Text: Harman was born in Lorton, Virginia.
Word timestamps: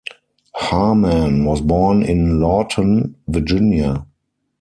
Harman 0.55 1.45
was 1.45 1.61
born 1.61 2.01
in 2.01 2.39
Lorton, 2.39 3.17
Virginia. 3.27 4.07